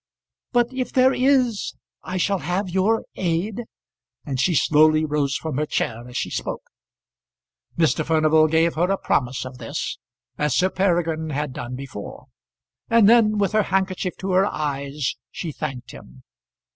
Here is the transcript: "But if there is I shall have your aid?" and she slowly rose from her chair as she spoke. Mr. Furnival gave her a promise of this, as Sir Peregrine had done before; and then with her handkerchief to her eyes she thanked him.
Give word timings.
"But 0.51 0.73
if 0.73 0.91
there 0.91 1.13
is 1.13 1.75
I 2.01 2.17
shall 2.17 2.39
have 2.39 2.71
your 2.71 3.03
aid?" 3.17 3.65
and 4.25 4.39
she 4.39 4.55
slowly 4.55 5.05
rose 5.05 5.35
from 5.35 5.57
her 5.59 5.67
chair 5.67 6.07
as 6.09 6.17
she 6.17 6.31
spoke. 6.31 6.63
Mr. 7.77 8.03
Furnival 8.03 8.47
gave 8.47 8.73
her 8.73 8.89
a 8.89 8.97
promise 8.97 9.45
of 9.45 9.59
this, 9.59 9.99
as 10.39 10.55
Sir 10.55 10.71
Peregrine 10.71 11.29
had 11.29 11.53
done 11.53 11.75
before; 11.75 12.25
and 12.89 13.07
then 13.07 13.37
with 13.37 13.51
her 13.51 13.61
handkerchief 13.69 14.17
to 14.17 14.31
her 14.31 14.47
eyes 14.47 15.17
she 15.29 15.51
thanked 15.51 15.91
him. 15.91 16.23